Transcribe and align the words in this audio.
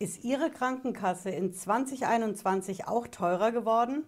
Ist 0.00 0.22
Ihre 0.22 0.48
Krankenkasse 0.48 1.30
in 1.30 1.52
2021 1.52 2.86
auch 2.86 3.08
teurer 3.08 3.50
geworden? 3.50 4.04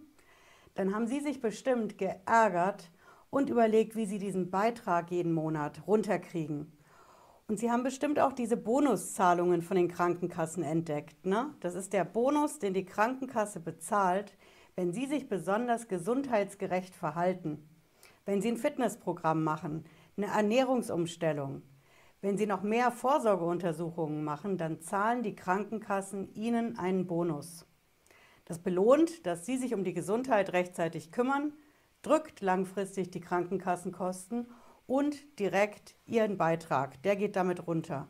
Dann 0.77 0.95
haben 0.95 1.09
Sie 1.09 1.19
sich 1.19 1.41
bestimmt 1.41 1.99
geärgert 1.99 2.93
und 3.29 3.51
überlegt, 3.51 3.97
wie 3.97 4.07
Sie 4.07 4.21
diesen 4.21 4.53
Beitrag 4.53 5.11
jeden 5.11 5.33
Monat 5.33 5.83
runterkriegen. 5.89 6.79
Und 7.49 7.59
Sie 7.59 7.73
haben 7.73 7.83
bestimmt 7.83 8.21
auch 8.21 8.33
diese 8.33 8.57
Bonuszahlungen 8.57 9.63
von 9.63 9.77
den 9.77 9.89
Krankenkassen 9.89 10.63
entdeckt. 10.63 11.27
Ne? 11.27 11.53
Das 11.59 11.75
ist 11.75 11.93
der 11.93 12.05
Bonus, 12.05 12.61
den 12.61 12.73
die 12.73 12.85
Krankenkasse 12.85 13.59
bezahlt, 13.59 14.37
wenn 14.77 14.93
Sie 14.93 15.07
sich 15.07 15.29
besonders 15.29 15.89
gesundheitsgerecht 15.89 16.95
verhalten. 16.95 17.69
Wenn 18.27 18.41
Sie 18.41 18.53
ein 18.53 18.59
Fitnessprogramm 18.59 19.43
machen, 19.43 19.85
eine 20.17 20.27
Ernährungsumstellung, 20.27 21.63
wenn 22.21 22.37
Sie 22.37 22.47
noch 22.47 22.63
mehr 22.63 22.91
Vorsorgeuntersuchungen 22.91 24.23
machen, 24.23 24.59
dann 24.59 24.81
zahlen 24.81 25.23
die 25.23 25.35
Krankenkassen 25.35 26.35
Ihnen 26.35 26.79
einen 26.79 27.07
Bonus. 27.07 27.67
Das 28.45 28.59
belohnt, 28.59 29.27
dass 29.27 29.47
Sie 29.47 29.57
sich 29.57 29.75
um 29.75 29.85
die 29.85 29.95
Gesundheit 29.95 30.53
rechtzeitig 30.53 31.13
kümmern, 31.13 31.53
drückt 32.03 32.41
langfristig 32.41 33.11
die 33.11 33.21
Krankenkassenkosten 33.21 34.49
und 34.87 35.39
direkt 35.39 35.95
Ihren 36.07 36.37
Beitrag. 36.37 37.03
Der 37.03 37.17
geht 37.17 37.37
damit 37.37 37.67
runter. 37.67 38.09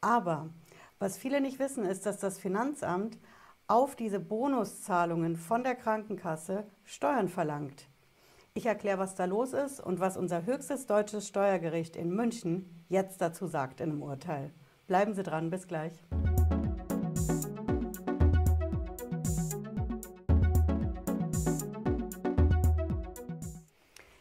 Aber 0.00 0.50
was 0.98 1.16
viele 1.16 1.40
nicht 1.40 1.58
wissen, 1.58 1.84
ist, 1.84 2.06
dass 2.06 2.18
das 2.18 2.38
Finanzamt 2.38 3.18
auf 3.66 3.96
diese 3.96 4.18
Bonuszahlungen 4.18 5.36
von 5.36 5.62
der 5.62 5.74
Krankenkasse 5.74 6.66
Steuern 6.84 7.28
verlangt. 7.28 7.88
Ich 8.54 8.66
erkläre, 8.66 8.98
was 8.98 9.14
da 9.14 9.26
los 9.26 9.52
ist 9.52 9.78
und 9.78 10.00
was 10.00 10.16
unser 10.16 10.44
höchstes 10.44 10.86
deutsches 10.86 11.28
Steuergericht 11.28 11.94
in 11.94 12.10
München 12.10 12.77
jetzt 12.88 13.20
dazu 13.20 13.46
sagt 13.46 13.80
in 13.80 13.90
einem 13.90 14.02
Urteil. 14.02 14.50
Bleiben 14.86 15.14
Sie 15.14 15.22
dran, 15.22 15.50
bis 15.50 15.66
gleich. 15.66 15.92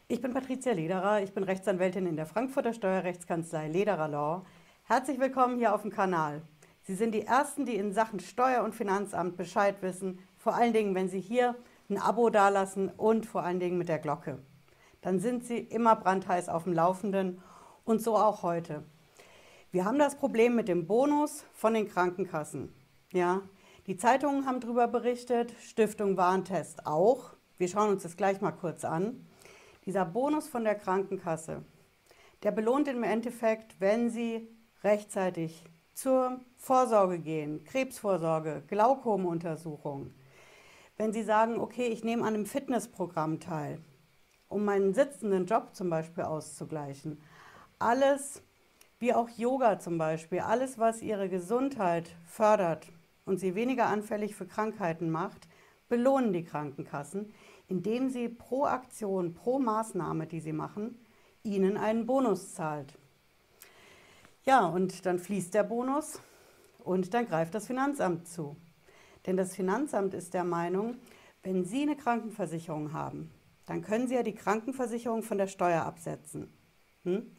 Ich 0.10 0.22
bin 0.22 0.34
Patricia 0.34 0.72
Lederer, 0.74 1.22
ich 1.22 1.34
bin 1.34 1.44
Rechtsanwältin 1.44 2.06
in 2.06 2.16
der 2.16 2.26
Frankfurter 2.26 2.74
Steuerrechtskanzlei 2.74 3.68
Lederer 3.68 4.08
Law. 4.08 4.46
Herzlich 4.84 5.20
willkommen 5.20 5.58
hier 5.58 5.74
auf 5.74 5.82
dem 5.82 5.92
Kanal. 5.92 6.42
Sie 6.84 6.96
sind 6.96 7.14
die 7.14 7.26
Ersten, 7.26 7.66
die 7.66 7.76
in 7.76 7.92
Sachen 7.92 8.20
Steuer- 8.20 8.64
und 8.64 8.74
Finanzamt 8.74 9.36
Bescheid 9.36 9.82
wissen, 9.82 10.20
vor 10.38 10.56
allen 10.56 10.72
Dingen, 10.72 10.96
wenn 10.96 11.10
Sie 11.10 11.20
hier 11.20 11.56
ein 11.90 11.98
Abo 11.98 12.30
dalassen 12.30 12.90
und 12.90 13.26
vor 13.26 13.44
allen 13.44 13.60
Dingen 13.60 13.78
mit 13.78 13.90
der 13.90 14.00
Glocke. 14.00 14.40
Dann 15.02 15.20
sind 15.20 15.44
Sie 15.44 15.58
immer 15.58 15.96
brandheiß 15.96 16.48
auf 16.50 16.64
dem 16.64 16.74
Laufenden 16.74 17.42
und 17.88 18.02
so 18.02 18.18
auch 18.18 18.44
heute. 18.44 18.84
Wir 19.72 19.86
haben 19.86 19.98
das 19.98 20.18
Problem 20.18 20.56
mit 20.56 20.68
dem 20.68 20.88
Bonus 20.88 21.46
von 21.54 21.74
den 21.74 21.88
Krankenkassen. 21.88 22.74
Ja, 23.14 23.42
die 23.88 23.96
Zeitungen 23.96 24.46
haben 24.46 24.60
darüber 24.60 24.88
berichtet, 24.88 25.54
Stiftung 25.62 26.18
Warentest 26.18 26.86
auch. 26.86 27.32
Wir 27.58 27.70
schauen 27.70 27.92
uns 27.92 28.04
das 28.04 28.18
gleich 28.18 28.42
mal 28.42 28.52
kurz 28.52 28.84
an. 28.84 29.26
Dieser 29.86 30.04
Bonus 30.04 30.50
von 30.50 30.66
der 30.66 30.76
Krankenkasse, 30.76 31.64
der 32.44 32.52
belohnt 32.52 32.90
im 32.90 33.04
Endeffekt, 33.04 33.80
wenn 33.80 34.10
Sie 34.10 34.50
rechtzeitig 34.84 35.64
zur 35.94 36.42
Vorsorge 36.58 37.20
gehen, 37.20 37.64
Krebsvorsorge, 37.64 38.64
Glaukomuntersuchung, 38.68 40.14
wenn 40.98 41.14
Sie 41.14 41.24
sagen, 41.24 41.58
okay, 41.58 41.88
ich 41.88 42.04
nehme 42.04 42.24
an 42.24 42.34
einem 42.34 42.46
Fitnessprogramm 42.46 43.40
teil, 43.40 43.80
um 44.50 44.66
meinen 44.66 44.94
sitzenden 44.94 45.46
Job 45.46 45.70
zum 45.74 45.90
Beispiel 45.90 46.26
auszugleichen. 46.26 47.22
Alles, 47.80 48.42
wie 49.00 49.14
auch 49.14 49.30
Yoga 49.30 49.80
zum 49.80 49.98
Beispiel, 49.98 50.40
alles, 50.40 50.80
was 50.80 51.02
Ihre 51.02 51.30
Gesundheit 51.30 52.10
fördert 52.26 52.92
und 53.26 53.40
Sie 53.40 53.56
weniger 53.56 53.88
anfällig 53.88 54.36
für 54.36 54.48
Krankheiten 54.48 55.10
macht, 55.10 55.48
belohnen 55.90 56.34
die 56.34 56.44
Krankenkassen, 56.44 57.34
indem 57.68 58.10
sie 58.10 58.30
pro 58.30 58.66
Aktion, 58.66 59.34
pro 59.34 59.60
Maßnahme, 59.60 60.28
die 60.28 60.40
sie 60.40 60.54
machen, 60.54 60.98
Ihnen 61.44 61.78
einen 61.78 62.06
Bonus 62.06 62.54
zahlt. 62.54 62.98
Ja, 64.44 64.66
und 64.66 65.06
dann 65.06 65.20
fließt 65.20 65.54
der 65.54 65.64
Bonus 65.64 66.20
und 66.80 67.14
dann 67.14 67.28
greift 67.28 67.54
das 67.54 67.68
Finanzamt 67.68 68.28
zu. 68.28 68.56
Denn 69.26 69.38
das 69.38 69.56
Finanzamt 69.56 70.14
ist 70.14 70.34
der 70.34 70.44
Meinung, 70.44 70.98
wenn 71.44 71.64
Sie 71.64 71.84
eine 71.84 71.96
Krankenversicherung 71.96 72.94
haben, 72.94 73.32
dann 73.66 73.82
können 73.82 74.08
Sie 74.08 74.16
ja 74.16 74.24
die 74.24 74.36
Krankenversicherung 74.36 75.24
von 75.24 75.38
der 75.38 75.48
Steuer 75.48 75.84
absetzen. 75.84 76.52
Hm? 77.04 77.32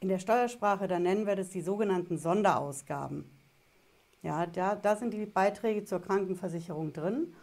In 0.00 0.08
der 0.08 0.18
Steuersprache, 0.18 0.88
da 0.88 0.98
nennen 0.98 1.26
wir 1.26 1.36
das 1.36 1.48
die 1.50 1.62
sogenannten 1.62 2.18
Sonderausgaben. 2.18 3.30
Ja, 4.22 4.46
da, 4.46 4.74
da 4.74 4.96
sind 4.96 5.12
die 5.14 5.26
Beiträge 5.26 5.84
zur 5.84 6.00
Krankenversicherung 6.00 6.92
drin. 6.92 7.34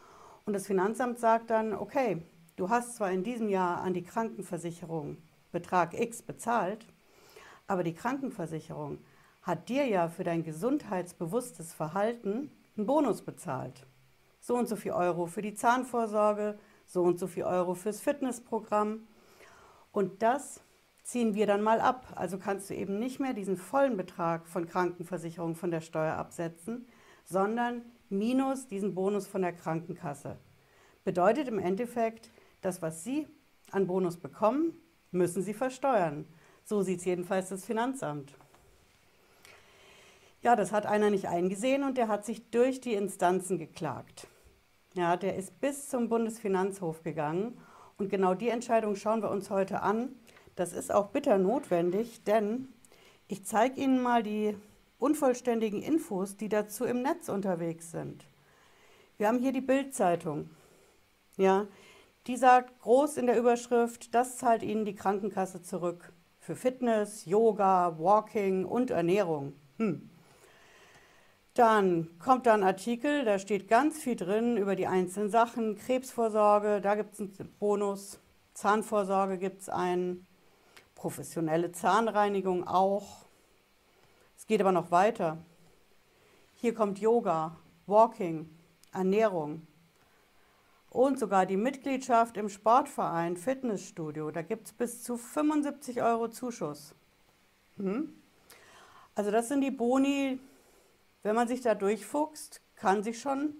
Und 0.46 0.54
das 0.54 0.68
Finanzamt 0.68 1.20
sagt 1.20 1.50
dann, 1.50 1.74
okay, 1.74 2.22
du 2.56 2.70
hast 2.70 2.96
zwar 2.96 3.12
in 3.12 3.24
diesem 3.24 3.50
Jahr 3.50 3.82
an 3.82 3.94
die 3.94 4.04
Krankenversicherung 4.04 5.18
Betrag 5.52 6.00
X 6.00 6.22
bezahlt, 6.22 6.88
aber 7.68 7.84
die 7.84 7.94
Krankenversicherung 7.94 9.00
hat 9.42 9.70
dir 9.70 9.86
ja 9.86 10.08
für 10.10 10.24
dein 10.24 10.44
gesundheitsbewusstes 10.44 11.74
Verhalten 11.74 12.52
einen 12.76 12.86
Bonus 12.86 13.22
bezahlt 13.22 13.86
so 14.44 14.56
und 14.58 14.68
so 14.68 14.76
viel 14.76 14.92
Euro 14.92 15.26
für 15.26 15.42
die 15.42 15.54
Zahnvorsorge, 15.54 16.60
so 16.86 17.02
und 17.02 17.18
so 17.18 17.28
viel 17.28 17.44
Euro 17.44 17.76
fürs 17.76 18.02
Fitnessprogramm. 18.02 19.08
Und 19.94 20.22
das 20.22 20.60
ziehen 21.04 21.36
wir 21.36 21.46
dann 21.46 21.62
mal 21.62 21.82
ab. 21.82 22.08
Also 22.16 22.38
kannst 22.38 22.70
du 22.70 22.76
eben 22.76 22.98
nicht 22.98 23.20
mehr 23.20 23.34
diesen 23.34 23.58
vollen 23.58 23.98
Betrag 23.98 24.48
von 24.48 24.68
Krankenversicherung 24.68 25.56
von 25.56 25.70
der 25.70 25.82
Steuer 25.82 26.16
absetzen, 26.16 26.88
sondern 27.26 27.84
minus 28.10 28.68
diesen 28.68 28.96
Bonus 28.96 29.28
von 29.28 29.42
der 29.42 29.54
Krankenkasse. 29.54 30.38
Bedeutet 31.04 31.48
im 31.48 31.60
Endeffekt, 31.60 32.32
das, 32.62 32.82
was 32.82 33.04
Sie 33.04 33.28
an 33.72 33.88
Bonus 33.88 34.18
bekommen, 34.18 34.78
müssen 35.12 35.44
Sie 35.44 35.54
versteuern. 35.54 36.26
So 36.64 36.82
sieht 36.82 37.00
es 37.00 37.06
jedenfalls 37.06 37.50
das 37.50 37.66
Finanzamt. 37.66 38.38
Ja, 40.42 40.56
das 40.56 40.72
hat 40.72 40.86
einer 40.86 41.10
nicht 41.10 41.28
eingesehen 41.28 41.84
und 41.84 41.98
der 41.98 42.08
hat 42.08 42.26
sich 42.26 42.50
durch 42.50 42.82
die 42.82 42.94
Instanzen 42.94 43.58
geklagt. 43.58 44.28
Ja, 44.94 45.18
der 45.18 45.36
ist 45.36 45.60
bis 45.60 45.90
zum 45.90 46.10
Bundesfinanzhof 46.10 47.04
gegangen 47.04 47.58
und 47.98 48.10
genau 48.10 48.34
die 48.34 48.50
Entscheidung 48.50 48.96
schauen 48.96 49.22
wir 49.22 49.32
uns 49.32 49.50
heute 49.50 49.82
an. 49.82 50.10
Das 50.56 50.74
ist 50.74 50.92
auch 50.92 51.08
bitter 51.08 51.38
notwendig, 51.38 52.24
denn 52.24 52.68
ich 53.28 53.46
zeige 53.46 53.82
Ihnen 53.82 54.02
mal 54.02 54.24
die 54.24 54.56
unvollständigen 55.00 55.82
Infos, 55.82 56.38
die 56.38 56.50
dazu 56.50 56.86
im 56.86 57.02
Netz 57.02 57.30
unterwegs 57.30 57.92
sind. 57.92 58.26
Wir 59.18 59.28
haben 59.28 59.40
hier 59.40 59.52
die 59.52 59.62
Bildzeitung. 59.62 60.50
Ja, 61.38 61.68
die 62.28 62.38
sagt 62.38 62.80
groß 62.82 63.18
in 63.18 63.26
der 63.26 63.38
Überschrift, 63.38 64.14
das 64.14 64.38
zahlt 64.38 64.64
Ihnen 64.64 64.86
die 64.86 64.96
Krankenkasse 64.96 65.62
zurück 65.62 66.14
für 66.40 66.56
Fitness, 66.56 67.26
Yoga, 67.26 67.98
Walking 67.98 68.66
und 68.66 68.92
Ernährung. 68.92 69.54
Hm. 69.78 70.10
Dann 71.54 72.10
kommt 72.20 72.48
da 72.48 72.54
ein 72.54 72.64
Artikel, 72.64 73.26
da 73.26 73.40
steht 73.40 73.68
ganz 73.68 73.98
viel 73.98 74.16
drin 74.16 74.58
über 74.58 74.76
die 74.76 74.88
einzelnen 74.88 75.30
Sachen. 75.30 75.78
Krebsvorsorge, 75.78 76.82
da 76.82 76.96
gibt 76.96 77.14
es 77.14 77.20
einen 77.20 77.56
Bonus. 77.60 78.20
Zahnvorsorge 78.54 79.38
gibt 79.38 79.62
es 79.62 79.70
einen. 79.70 80.26
Professionelle 81.04 81.74
Zahnreinigung 81.74 82.66
auch. 82.66 83.26
Es 84.38 84.48
geht 84.48 84.62
aber 84.62 84.72
noch 84.72 84.90
weiter. 84.90 85.38
Hier 86.54 86.74
kommt 86.74 86.98
Yoga, 87.00 87.58
Walking, 87.88 88.50
Ernährung 88.94 89.68
und 90.90 91.20
sogar 91.20 91.46
die 91.46 91.58
Mitgliedschaft 91.58 92.38
im 92.38 92.48
Sportverein, 92.48 93.36
Fitnessstudio. 93.36 94.32
Da 94.32 94.44
gibt 94.44 94.68
es 94.68 94.72
bis 94.72 95.04
zu 95.04 95.18
75 95.18 96.02
Euro 96.02 96.30
Zuschuss. 96.30 96.96
Hm? 97.76 98.14
Also 99.14 99.30
das 99.30 99.50
sind 99.50 99.60
die 99.60 99.72
Boni, 99.72 100.40
wenn 101.22 101.36
man 101.36 101.50
sich 101.50 101.60
da 101.60 101.76
durchfuchst, 101.76 102.62
kann 102.78 103.04
sich 103.04 103.20
schon 103.20 103.56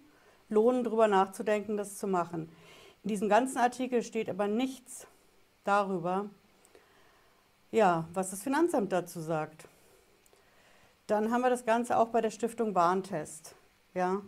lohnen, 0.48 0.86
darüber 0.86 1.10
nachzudenken, 1.10 1.76
das 1.76 1.98
zu 1.98 2.08
machen. 2.08 2.50
In 3.04 3.10
diesem 3.10 3.28
ganzen 3.28 3.58
Artikel 3.58 4.02
steht 4.02 4.30
aber 4.30 4.48
nichts 4.48 5.08
darüber, 5.66 6.30
ja, 7.74 8.08
was 8.14 8.30
das 8.30 8.44
Finanzamt 8.44 8.92
dazu 8.92 9.20
sagt. 9.20 9.68
Dann 11.08 11.32
haben 11.32 11.42
wir 11.42 11.50
das 11.50 11.66
Ganze 11.66 11.98
auch 11.98 12.10
bei 12.10 12.22
der 12.22 12.30
Stiftung 12.30 12.76
Warntest. 12.76 13.56
Ja, 13.96 14.22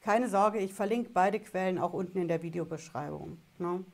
keine 0.00 0.28
Sorge, 0.28 0.58
ich 0.58 0.72
verlinke 0.72 1.10
beide 1.12 1.38
Quellen 1.38 1.78
auch 1.78 1.92
unten 1.92 2.18
in 2.18 2.28
der 2.28 2.42
Videobeschreibung. 2.42 3.38
Ne? 3.58 3.84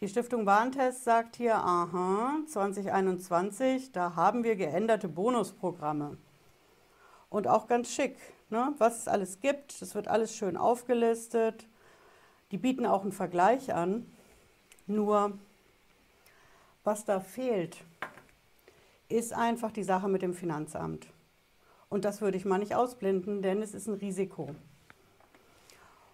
Die 0.00 0.08
Stiftung 0.08 0.46
Warntest 0.46 1.04
sagt 1.04 1.36
hier, 1.36 1.56
aha, 1.56 2.38
2021, 2.46 3.92
da 3.92 4.16
haben 4.16 4.44
wir 4.44 4.56
geänderte 4.56 5.08
Bonusprogramme 5.08 6.16
und 7.28 7.46
auch 7.48 7.66
ganz 7.66 7.92
schick, 7.92 8.16
ne? 8.48 8.72
was 8.78 9.00
es 9.00 9.08
alles 9.08 9.40
gibt. 9.40 9.82
Das 9.82 9.94
wird 9.94 10.08
alles 10.08 10.34
schön 10.34 10.56
aufgelistet. 10.56 11.66
Die 12.50 12.58
bieten 12.58 12.86
auch 12.86 13.02
einen 13.02 13.12
Vergleich 13.12 13.74
an. 13.74 14.10
Nur, 14.86 15.38
was 16.84 17.04
da 17.04 17.20
fehlt, 17.20 17.78
ist 19.08 19.32
einfach 19.32 19.72
die 19.72 19.82
Sache 19.82 20.08
mit 20.08 20.22
dem 20.22 20.34
Finanzamt. 20.34 21.06
Und 21.88 22.04
das 22.04 22.20
würde 22.20 22.36
ich 22.36 22.44
mal 22.44 22.58
nicht 22.58 22.74
ausblenden, 22.74 23.42
denn 23.42 23.62
es 23.62 23.74
ist 23.74 23.88
ein 23.88 23.94
Risiko. 23.94 24.54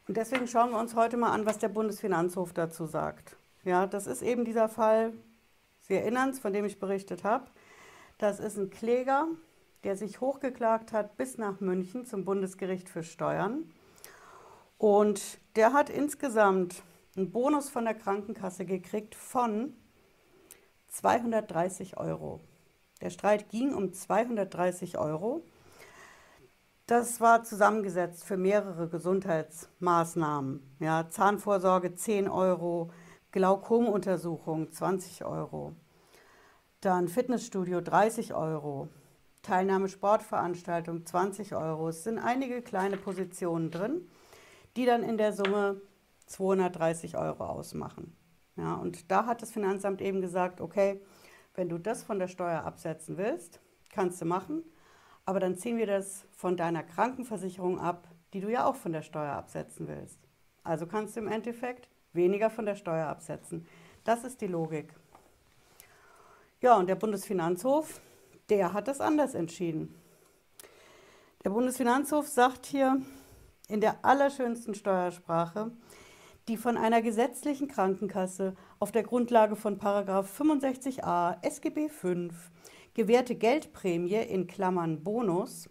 Und 0.08 0.16
deswegen 0.16 0.46
schauen 0.46 0.70
wir 0.70 0.78
uns 0.78 0.94
heute 0.94 1.16
mal 1.16 1.32
an, 1.32 1.46
was 1.46 1.58
der 1.58 1.68
Bundesfinanzhof 1.68 2.52
dazu 2.52 2.86
sagt. 2.86 3.36
Ja, 3.64 3.86
das 3.86 4.06
ist 4.06 4.22
eben 4.22 4.44
dieser 4.44 4.68
Fall, 4.68 5.12
Sie 5.86 5.94
erinnern 5.94 6.30
es, 6.30 6.40
von 6.40 6.52
dem 6.52 6.64
ich 6.64 6.80
berichtet 6.80 7.22
habe. 7.22 7.46
Das 8.18 8.40
ist 8.40 8.56
ein 8.56 8.70
Kläger, 8.70 9.28
der 9.84 9.96
sich 9.96 10.20
hochgeklagt 10.20 10.92
hat 10.92 11.16
bis 11.16 11.38
nach 11.38 11.60
München 11.60 12.06
zum 12.06 12.24
Bundesgericht 12.24 12.88
für 12.88 13.04
Steuern. 13.04 13.70
Und 14.78 15.38
der 15.54 15.72
hat 15.72 15.90
insgesamt 15.90 16.82
einen 17.16 17.30
Bonus 17.30 17.68
von 17.68 17.84
der 17.84 17.94
Krankenkasse 17.94 18.64
gekriegt 18.64 19.14
von 19.14 19.74
230 20.96 21.98
Euro. 21.98 22.40
Der 23.02 23.10
Streit 23.10 23.50
ging 23.50 23.74
um 23.74 23.92
230 23.92 24.96
Euro. 24.96 25.44
Das 26.86 27.20
war 27.20 27.44
zusammengesetzt 27.44 28.24
für 28.24 28.38
mehrere 28.38 28.88
Gesundheitsmaßnahmen. 28.88 30.76
Ja, 30.80 31.10
Zahnvorsorge 31.10 31.94
10 31.94 32.28
Euro, 32.28 32.90
Glaukomuntersuchung 33.30 34.72
20 34.72 35.26
Euro, 35.26 35.74
dann 36.80 37.08
Fitnessstudio 37.08 37.82
30 37.82 38.32
Euro, 38.32 38.88
Teilnahme 39.42 39.88
Sportveranstaltung 39.88 41.04
20 41.04 41.54
Euro. 41.54 41.88
Es 41.90 42.04
sind 42.04 42.18
einige 42.18 42.62
kleine 42.62 42.96
Positionen 42.96 43.70
drin, 43.70 44.08
die 44.76 44.86
dann 44.86 45.02
in 45.02 45.18
der 45.18 45.34
Summe 45.34 45.82
230 46.26 47.18
Euro 47.18 47.44
ausmachen. 47.44 48.15
Ja, 48.56 48.74
und 48.74 49.10
da 49.10 49.26
hat 49.26 49.42
das 49.42 49.52
Finanzamt 49.52 50.00
eben 50.00 50.20
gesagt, 50.20 50.60
okay, 50.60 51.00
wenn 51.54 51.68
du 51.68 51.78
das 51.78 52.02
von 52.02 52.18
der 52.18 52.28
Steuer 52.28 52.64
absetzen 52.64 53.16
willst, 53.16 53.60
kannst 53.90 54.20
du 54.20 54.24
machen, 54.24 54.62
aber 55.24 55.40
dann 55.40 55.56
ziehen 55.56 55.76
wir 55.76 55.86
das 55.86 56.26
von 56.32 56.56
deiner 56.56 56.82
Krankenversicherung 56.82 57.80
ab, 57.80 58.08
die 58.32 58.40
du 58.40 58.50
ja 58.50 58.66
auch 58.66 58.76
von 58.76 58.92
der 58.92 59.02
Steuer 59.02 59.32
absetzen 59.32 59.88
willst. 59.88 60.18
Also 60.62 60.86
kannst 60.86 61.16
du 61.16 61.20
im 61.20 61.28
Endeffekt 61.28 61.88
weniger 62.12 62.50
von 62.50 62.66
der 62.66 62.74
Steuer 62.74 63.06
absetzen. 63.06 63.66
Das 64.04 64.24
ist 64.24 64.40
die 64.40 64.46
Logik. 64.46 64.94
Ja, 66.60 66.76
und 66.76 66.88
der 66.88 66.94
Bundesfinanzhof, 66.94 68.00
der 68.48 68.72
hat 68.72 68.88
das 68.88 69.00
anders 69.00 69.34
entschieden. 69.34 69.94
Der 71.44 71.50
Bundesfinanzhof 71.50 72.26
sagt 72.26 72.66
hier 72.66 73.00
in 73.68 73.80
der 73.80 74.04
allerschönsten 74.04 74.74
Steuersprache, 74.74 75.70
die 76.48 76.56
von 76.56 76.76
einer 76.76 77.02
gesetzlichen 77.02 77.68
Krankenkasse 77.68 78.54
auf 78.78 78.92
der 78.92 79.02
Grundlage 79.02 79.56
von 79.56 79.80
65a 79.80 81.44
SGB 81.44 81.88
V 81.88 82.28
gewährte 82.94 83.34
Geldprämie 83.34 84.14
in 84.14 84.46
Klammern 84.46 85.02
Bonus 85.02 85.68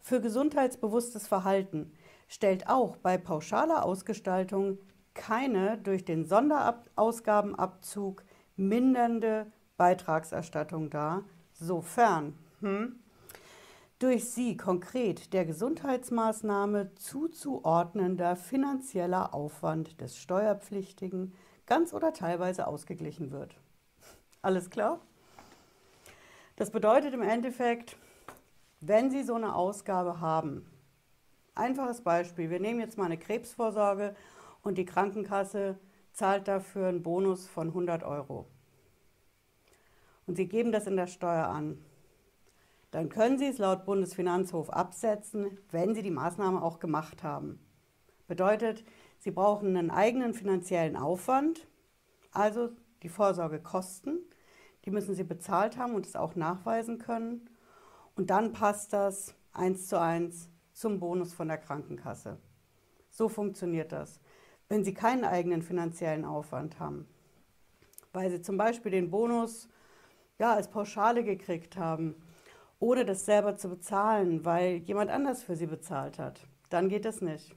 für 0.00 0.20
gesundheitsbewusstes 0.20 1.26
Verhalten 1.26 1.92
stellt 2.28 2.68
auch 2.68 2.96
bei 2.96 3.18
pauschaler 3.18 3.84
Ausgestaltung 3.84 4.78
keine 5.14 5.78
durch 5.78 6.04
den 6.04 6.24
Sonderausgabenabzug 6.24 8.24
mindernde 8.56 9.50
Beitragserstattung 9.76 10.90
dar, 10.90 11.24
sofern 11.52 12.34
hm, 12.60 12.98
durch 13.98 14.30
sie 14.30 14.56
konkret 14.56 15.32
der 15.32 15.46
Gesundheitsmaßnahme 15.46 16.94
zuzuordnender 16.96 18.36
finanzieller 18.36 19.32
Aufwand 19.32 20.00
des 20.00 20.18
Steuerpflichtigen 20.18 21.32
ganz 21.64 21.94
oder 21.94 22.12
teilweise 22.12 22.66
ausgeglichen 22.66 23.30
wird. 23.32 23.56
Alles 24.42 24.68
klar? 24.70 25.00
Das 26.56 26.70
bedeutet 26.70 27.14
im 27.14 27.22
Endeffekt, 27.22 27.96
wenn 28.80 29.10
Sie 29.10 29.22
so 29.22 29.34
eine 29.34 29.54
Ausgabe 29.54 30.20
haben, 30.20 30.70
einfaches 31.54 32.02
Beispiel, 32.02 32.50
wir 32.50 32.60
nehmen 32.60 32.80
jetzt 32.80 32.98
mal 32.98 33.06
eine 33.06 33.18
Krebsvorsorge 33.18 34.14
und 34.62 34.76
die 34.78 34.84
Krankenkasse 34.84 35.78
zahlt 36.12 36.48
dafür 36.48 36.88
einen 36.88 37.02
Bonus 37.02 37.46
von 37.46 37.68
100 37.68 38.04
Euro. 38.04 38.46
Und 40.26 40.36
Sie 40.36 40.48
geben 40.48 40.72
das 40.72 40.86
in 40.86 40.96
der 40.96 41.06
Steuer 41.06 41.46
an 41.46 41.82
dann 42.96 43.10
können 43.10 43.36
Sie 43.36 43.44
es 43.44 43.58
laut 43.58 43.84
Bundesfinanzhof 43.84 44.70
absetzen, 44.70 45.58
wenn 45.70 45.94
Sie 45.94 46.00
die 46.00 46.10
Maßnahme 46.10 46.62
auch 46.62 46.78
gemacht 46.78 47.22
haben. 47.22 47.60
Bedeutet, 48.26 48.84
Sie 49.18 49.30
brauchen 49.30 49.76
einen 49.76 49.90
eigenen 49.90 50.32
finanziellen 50.32 50.96
Aufwand, 50.96 51.68
also 52.32 52.70
die 53.02 53.10
Vorsorgekosten, 53.10 54.18
die 54.86 54.90
müssen 54.90 55.14
Sie 55.14 55.24
bezahlt 55.24 55.76
haben 55.76 55.94
und 55.94 56.06
es 56.06 56.16
auch 56.16 56.36
nachweisen 56.36 56.96
können. 56.96 57.50
Und 58.14 58.30
dann 58.30 58.54
passt 58.54 58.94
das 58.94 59.34
eins 59.52 59.88
zu 59.88 60.00
eins 60.00 60.48
zum 60.72 60.98
Bonus 60.98 61.34
von 61.34 61.48
der 61.48 61.58
Krankenkasse. 61.58 62.38
So 63.10 63.28
funktioniert 63.28 63.92
das. 63.92 64.20
Wenn 64.70 64.84
Sie 64.84 64.94
keinen 64.94 65.26
eigenen 65.26 65.60
finanziellen 65.60 66.24
Aufwand 66.24 66.80
haben, 66.80 67.06
weil 68.14 68.30
Sie 68.30 68.40
zum 68.40 68.56
Beispiel 68.56 68.92
den 68.92 69.10
Bonus 69.10 69.68
ja, 70.38 70.54
als 70.54 70.70
Pauschale 70.70 71.24
gekriegt 71.24 71.76
haben, 71.76 72.14
ohne 72.78 73.04
das 73.04 73.24
selber 73.24 73.56
zu 73.56 73.68
bezahlen, 73.68 74.44
weil 74.44 74.76
jemand 74.76 75.10
anders 75.10 75.42
für 75.42 75.56
sie 75.56 75.66
bezahlt 75.66 76.18
hat. 76.18 76.46
Dann 76.68 76.88
geht 76.88 77.06
es 77.06 77.20
nicht. 77.20 77.54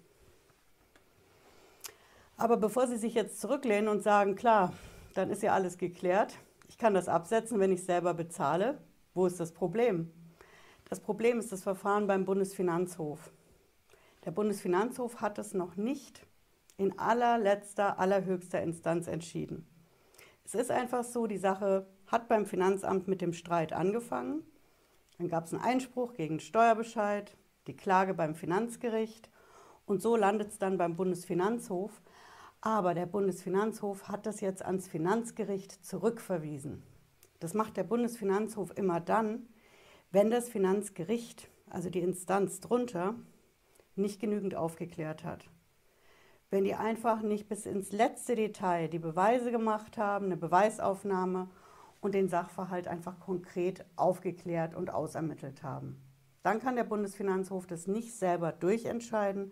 Aber 2.37 2.55
bevor 2.55 2.87
Sie 2.87 2.97
sich 2.97 3.15
jetzt 3.15 3.41
zurücklehnen 3.41 3.89
und 3.89 4.01
sagen, 4.01 4.35
klar, 4.35 4.73
dann 5.13 5.29
ist 5.29 5.43
ja 5.43 5.53
alles 5.53 5.77
geklärt, 5.77 6.37
ich 6.69 6.77
kann 6.77 6.93
das 6.93 7.09
absetzen, 7.09 7.59
wenn 7.59 7.71
ich 7.71 7.83
selber 7.83 8.13
bezahle, 8.13 8.77
wo 9.13 9.25
ist 9.25 9.39
das 9.39 9.51
Problem? 9.51 10.13
Das 10.87 11.01
Problem 11.01 11.39
ist 11.39 11.51
das 11.51 11.63
Verfahren 11.63 12.07
beim 12.07 12.25
Bundesfinanzhof. 12.25 13.31
Der 14.23 14.31
Bundesfinanzhof 14.31 15.19
hat 15.19 15.37
es 15.37 15.53
noch 15.53 15.75
nicht 15.75 16.25
in 16.77 16.97
allerletzter, 16.97 17.99
allerhöchster 17.99 18.61
Instanz 18.61 19.07
entschieden. 19.07 19.67
Es 20.45 20.55
ist 20.55 20.71
einfach 20.71 21.03
so, 21.03 21.27
die 21.27 21.37
Sache 21.37 21.85
hat 22.07 22.27
beim 22.29 22.45
Finanzamt 22.45 23.07
mit 23.07 23.21
dem 23.21 23.33
Streit 23.33 23.73
angefangen 23.73 24.43
dann 25.19 25.27
gab 25.27 25.45
es 25.45 25.53
einen 25.53 25.61
Einspruch 25.61 26.13
gegen 26.13 26.39
Steuerbescheid, 26.39 27.35
die 27.67 27.75
Klage 27.75 28.13
beim 28.13 28.35
Finanzgericht 28.35 29.29
und 29.85 30.01
so 30.01 30.15
landet 30.15 30.49
es 30.51 30.59
dann 30.59 30.77
beim 30.77 30.95
Bundesfinanzhof. 30.95 32.01
Aber 32.61 32.93
der 32.93 33.05
Bundesfinanzhof 33.05 34.07
hat 34.07 34.25
das 34.25 34.39
jetzt 34.39 34.65
ans 34.65 34.87
Finanzgericht 34.87 35.85
zurückverwiesen. 35.85 36.83
Das 37.39 37.53
macht 37.53 37.75
der 37.75 37.83
Bundesfinanzhof 37.83 38.71
immer 38.77 39.01
dann, 39.01 39.47
wenn 40.11 40.29
das 40.31 40.49
Finanzgericht, 40.49 41.49
also 41.69 41.89
die 41.89 42.01
Instanz 42.01 42.61
drunter, 42.61 43.15
nicht 43.95 44.21
genügend 44.21 44.55
aufgeklärt 44.55 45.25
hat. 45.25 45.49
Wenn 46.49 46.63
die 46.63 46.75
einfach 46.75 47.21
nicht 47.21 47.49
bis 47.49 47.65
ins 47.65 47.91
letzte 47.91 48.35
Detail 48.35 48.87
die 48.87 48.99
Beweise 48.99 49.51
gemacht 49.51 49.97
haben, 49.97 50.25
eine 50.25 50.37
Beweisaufnahme 50.37 51.49
und 52.01 52.13
den 52.13 52.29
Sachverhalt 52.29 52.87
einfach 52.87 53.19
konkret 53.19 53.85
aufgeklärt 53.95 54.75
und 54.75 54.93
ausermittelt 54.93 55.63
haben. 55.63 56.01
Dann 56.43 56.59
kann 56.59 56.75
der 56.75 56.85
Bundesfinanzhof 56.85 57.67
das 57.67 57.87
nicht 57.87 58.15
selber 58.15 58.51
durchentscheiden, 58.51 59.51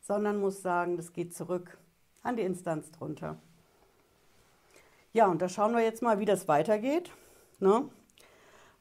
sondern 0.00 0.40
muss 0.40 0.62
sagen, 0.62 0.96
das 0.96 1.12
geht 1.12 1.34
zurück 1.34 1.78
an 2.22 2.36
die 2.36 2.42
Instanz 2.42 2.90
drunter. 2.90 3.38
Ja, 5.12 5.28
und 5.28 5.40
da 5.40 5.48
schauen 5.48 5.72
wir 5.72 5.82
jetzt 5.82 6.02
mal, 6.02 6.18
wie 6.18 6.26
das 6.26 6.46
weitergeht. 6.46 7.10
Ne? 7.58 7.88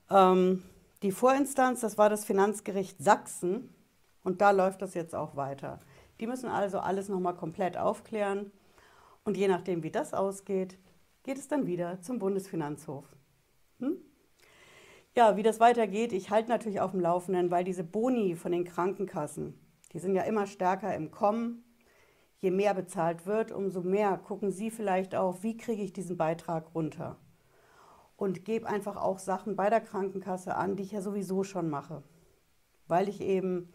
Ähm, 0.09 0.63
die 1.01 1.11
Vorinstanz, 1.11 1.79
das 1.79 1.97
war 1.97 2.09
das 2.09 2.25
Finanzgericht 2.25 3.01
Sachsen 3.01 3.73
und 4.23 4.41
da 4.41 4.51
läuft 4.51 4.81
das 4.81 4.93
jetzt 4.93 5.15
auch 5.15 5.35
weiter. 5.35 5.79
Die 6.19 6.27
müssen 6.27 6.49
also 6.49 6.79
alles 6.79 7.09
nochmal 7.09 7.35
komplett 7.35 7.77
aufklären 7.77 8.51
und 9.23 9.37
je 9.37 9.47
nachdem, 9.47 9.83
wie 9.83 9.91
das 9.91 10.13
ausgeht, 10.13 10.77
geht 11.25 11.39
es 11.39 11.47
dann 11.47 11.65
wieder 11.65 11.99
zum 12.01 12.19
Bundesfinanzhof. 12.19 13.03
Hm? 13.79 13.97
Ja, 15.15 15.35
wie 15.37 15.43
das 15.43 15.59
weitergeht, 15.59 16.13
ich 16.13 16.29
halte 16.29 16.49
natürlich 16.49 16.79
auf 16.79 16.91
dem 16.91 16.99
Laufenden, 16.99 17.49
weil 17.49 17.63
diese 17.63 17.83
Boni 17.83 18.35
von 18.35 18.51
den 18.51 18.63
Krankenkassen, 18.63 19.59
die 19.91 19.99
sind 19.99 20.15
ja 20.15 20.21
immer 20.21 20.45
stärker 20.45 20.93
im 20.95 21.09
Kommen. 21.09 21.63
Je 22.37 22.51
mehr 22.51 22.75
bezahlt 22.75 23.25
wird, 23.25 23.51
umso 23.51 23.81
mehr 23.81 24.17
gucken 24.19 24.51
Sie 24.51 24.69
vielleicht 24.69 25.15
auch, 25.15 25.41
wie 25.41 25.57
kriege 25.57 25.81
ich 25.81 25.93
diesen 25.93 26.15
Beitrag 26.15 26.75
runter. 26.75 27.17
Und 28.17 28.45
gebe 28.45 28.67
einfach 28.67 28.95
auch 28.95 29.17
Sachen 29.17 29.55
bei 29.55 29.69
der 29.69 29.81
Krankenkasse 29.81 30.55
an, 30.55 30.75
die 30.75 30.83
ich 30.83 30.91
ja 30.91 31.01
sowieso 31.01 31.43
schon 31.43 31.69
mache. 31.69 32.03
Weil 32.87 33.09
ich 33.09 33.19
eben 33.21 33.73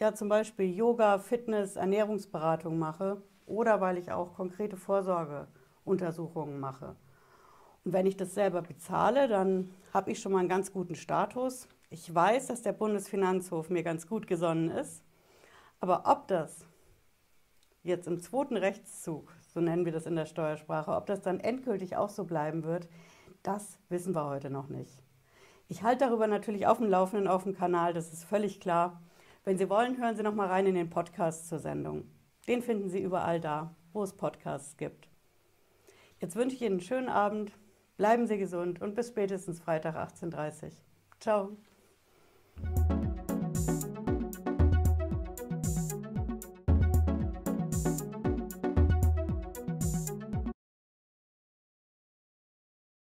ja 0.00 0.14
zum 0.14 0.28
Beispiel 0.28 0.74
Yoga, 0.74 1.18
Fitness, 1.20 1.76
Ernährungsberatung 1.76 2.76
mache 2.76 3.22
oder 3.46 3.80
weil 3.80 3.98
ich 3.98 4.10
auch 4.10 4.34
konkrete 4.34 4.76
Vorsorge 4.76 5.46
Untersuchungen 5.88 6.60
mache. 6.60 6.94
Und 7.84 7.92
wenn 7.92 8.06
ich 8.06 8.16
das 8.16 8.34
selber 8.34 8.62
bezahle, 8.62 9.28
dann 9.28 9.70
habe 9.92 10.10
ich 10.10 10.20
schon 10.20 10.32
mal 10.32 10.40
einen 10.40 10.48
ganz 10.48 10.72
guten 10.72 10.94
Status. 10.94 11.68
Ich 11.90 12.14
weiß, 12.14 12.48
dass 12.48 12.62
der 12.62 12.72
Bundesfinanzhof 12.72 13.70
mir 13.70 13.82
ganz 13.82 14.06
gut 14.06 14.26
gesonnen 14.26 14.70
ist. 14.70 15.02
Aber 15.80 16.02
ob 16.04 16.28
das 16.28 16.66
jetzt 17.82 18.06
im 18.06 18.20
zweiten 18.20 18.56
Rechtszug, 18.56 19.32
so 19.54 19.60
nennen 19.60 19.84
wir 19.84 19.92
das 19.92 20.06
in 20.06 20.16
der 20.16 20.26
Steuersprache, 20.26 20.92
ob 20.92 21.06
das 21.06 21.22
dann 21.22 21.40
endgültig 21.40 21.96
auch 21.96 22.10
so 22.10 22.24
bleiben 22.24 22.64
wird, 22.64 22.88
das 23.42 23.78
wissen 23.88 24.14
wir 24.14 24.26
heute 24.26 24.50
noch 24.50 24.68
nicht. 24.68 25.02
Ich 25.68 25.82
halte 25.82 26.06
darüber 26.06 26.26
natürlich 26.26 26.66
auf 26.66 26.78
dem 26.78 26.90
Laufenden 26.90 27.28
auf 27.28 27.44
dem 27.44 27.54
Kanal, 27.54 27.92
das 27.92 28.12
ist 28.12 28.24
völlig 28.24 28.60
klar. 28.60 29.00
Wenn 29.44 29.58
Sie 29.58 29.70
wollen, 29.70 29.98
hören 29.98 30.16
Sie 30.16 30.22
noch 30.22 30.34
mal 30.34 30.48
rein 30.48 30.66
in 30.66 30.74
den 30.74 30.90
Podcast 30.90 31.48
zur 31.48 31.58
Sendung. 31.58 32.10
Den 32.46 32.62
finden 32.62 32.88
Sie 32.90 33.02
überall 33.02 33.40
da, 33.40 33.74
wo 33.92 34.02
es 34.02 34.12
Podcasts 34.12 34.76
gibt. 34.76 35.08
Jetzt 36.20 36.36
wünsche 36.36 36.56
ich 36.56 36.62
Ihnen 36.62 36.72
einen 36.72 36.80
schönen 36.80 37.08
Abend, 37.08 37.52
bleiben 37.96 38.26
Sie 38.26 38.38
gesund 38.38 38.80
und 38.80 38.94
bis 38.94 39.08
spätestens 39.08 39.60
Freitag 39.60 39.96
18.30 39.96 40.64
Uhr. 40.64 40.70
Ciao. 41.20 41.56